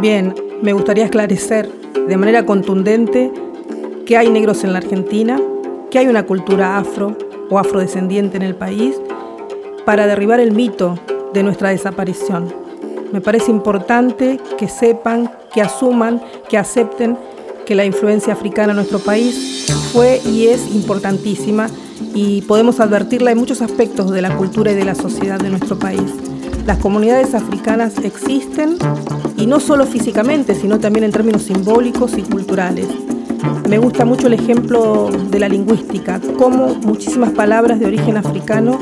Bien, 0.00 0.32
me 0.62 0.72
gustaría 0.72 1.04
esclarecer 1.04 1.68
de 2.06 2.16
manera 2.16 2.46
contundente 2.46 3.32
que 4.06 4.16
hay 4.16 4.30
negros 4.30 4.62
en 4.62 4.72
la 4.72 4.78
Argentina, 4.78 5.40
que 5.90 5.98
hay 5.98 6.06
una 6.06 6.24
cultura 6.24 6.78
afro 6.78 7.16
o 7.50 7.58
afrodescendiente 7.58 8.36
en 8.36 8.44
el 8.44 8.54
país, 8.54 8.94
para 9.84 10.06
derribar 10.06 10.38
el 10.38 10.52
mito 10.52 10.96
de 11.34 11.42
nuestra 11.42 11.70
desaparición. 11.70 12.46
Me 13.12 13.20
parece 13.20 13.50
importante 13.50 14.38
que 14.56 14.68
sepan, 14.68 15.32
que 15.52 15.62
asuman, 15.62 16.22
que 16.48 16.58
acepten 16.58 17.18
que 17.66 17.74
la 17.74 17.84
influencia 17.84 18.34
africana 18.34 18.70
en 18.70 18.76
nuestro 18.76 19.00
país 19.00 19.66
fue 19.92 20.20
y 20.24 20.46
es 20.46 20.74
importantísima 20.76 21.66
y 22.14 22.42
podemos 22.42 22.78
advertirla 22.78 23.32
en 23.32 23.38
muchos 23.38 23.62
aspectos 23.62 24.12
de 24.12 24.22
la 24.22 24.36
cultura 24.36 24.70
y 24.70 24.76
de 24.76 24.84
la 24.84 24.94
sociedad 24.94 25.40
de 25.40 25.50
nuestro 25.50 25.76
país. 25.76 26.27
Las 26.68 26.76
comunidades 26.76 27.34
africanas 27.34 27.94
existen 28.04 28.76
y 29.38 29.46
no 29.46 29.58
solo 29.58 29.86
físicamente, 29.86 30.54
sino 30.54 30.78
también 30.78 31.04
en 31.04 31.12
términos 31.12 31.44
simbólicos 31.44 32.18
y 32.18 32.20
culturales. 32.20 32.86
Me 33.66 33.78
gusta 33.78 34.04
mucho 34.04 34.26
el 34.26 34.34
ejemplo 34.34 35.08
de 35.30 35.38
la 35.38 35.48
lingüística, 35.48 36.20
cómo 36.36 36.74
muchísimas 36.74 37.30
palabras 37.30 37.80
de 37.80 37.86
origen 37.86 38.18
africano 38.18 38.78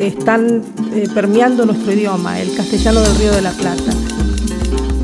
están 0.00 0.62
eh, 0.94 1.08
permeando 1.12 1.66
nuestro 1.66 1.92
idioma, 1.92 2.40
el 2.40 2.56
castellano 2.56 3.02
del 3.02 3.14
Río 3.16 3.32
de 3.32 3.42
la 3.42 3.50
Plata. 3.50 3.92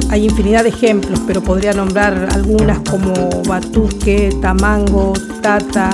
Hay 0.09 0.25
infinidad 0.25 0.62
de 0.62 0.70
ejemplos, 0.70 1.20
pero 1.27 1.42
podría 1.42 1.75
nombrar 1.75 2.30
algunas 2.33 2.78
como 2.89 3.12
batuque, 3.47 4.34
tamango, 4.41 5.12
tata, 5.42 5.91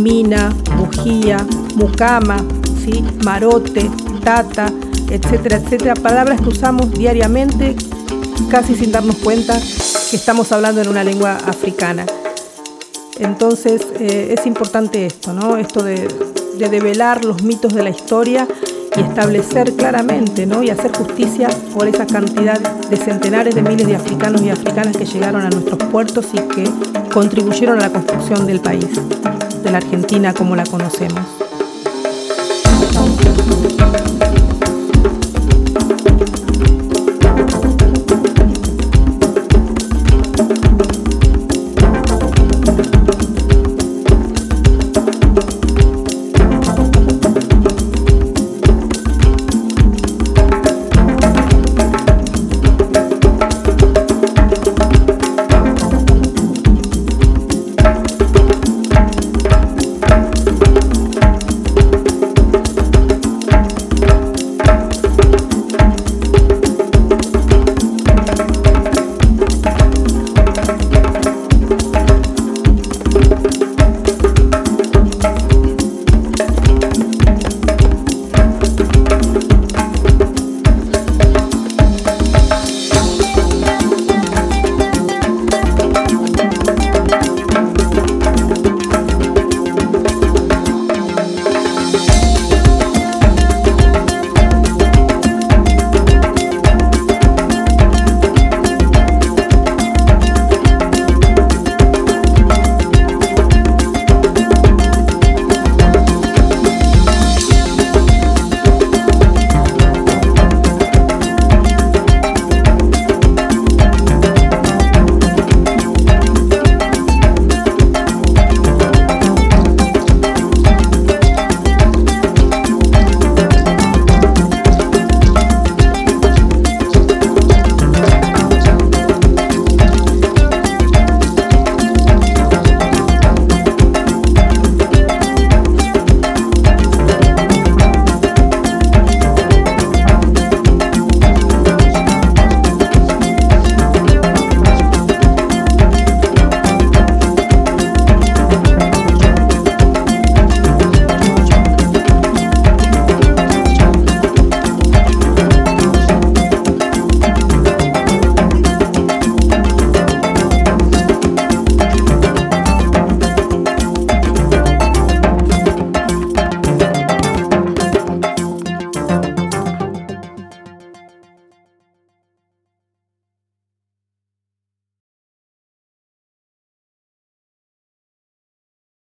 mina, 0.00 0.54
bujía, 0.78 1.44
mucama, 1.74 2.36
¿sí? 2.84 3.04
marote, 3.24 3.90
tata, 4.22 4.72
etcétera, 5.10 5.56
etcétera. 5.56 5.94
Palabras 5.94 6.40
que 6.40 6.48
usamos 6.48 6.90
diariamente 6.90 7.76
casi 8.50 8.74
sin 8.74 8.92
darnos 8.92 9.16
cuenta 9.16 9.58
que 10.10 10.16
estamos 10.16 10.52
hablando 10.52 10.80
en 10.80 10.88
una 10.88 11.04
lengua 11.04 11.36
africana. 11.46 12.06
Entonces 13.18 13.86
eh, 13.98 14.34
es 14.38 14.46
importante 14.46 15.06
esto, 15.06 15.32
¿no? 15.32 15.56
Esto 15.56 15.82
de, 15.82 16.06
de, 16.58 16.68
develar 16.68 17.24
los 17.24 17.42
mitos 17.42 17.74
de 17.74 17.82
la 17.82 17.90
historia 17.90 18.46
y 18.96 19.00
establecer 19.00 19.74
claramente 19.74 20.46
¿no? 20.46 20.62
y 20.62 20.70
hacer 20.70 20.96
justicia 20.96 21.48
por 21.74 21.86
esa 21.86 22.06
cantidad 22.06 22.58
de 22.58 22.96
centenares 22.96 23.54
de 23.54 23.62
miles 23.62 23.86
de 23.86 23.96
africanos 23.96 24.42
y 24.42 24.50
africanas 24.50 24.96
que 24.96 25.04
llegaron 25.04 25.42
a 25.42 25.50
nuestros 25.50 25.78
puertos 25.90 26.26
y 26.32 26.38
que 26.38 26.64
contribuyeron 27.12 27.78
a 27.78 27.82
la 27.82 27.90
construcción 27.90 28.46
del 28.46 28.60
país, 28.60 28.86
de 29.62 29.70
la 29.70 29.78
Argentina 29.78 30.32
como 30.32 30.56
la 30.56 30.64
conocemos. 30.64 31.45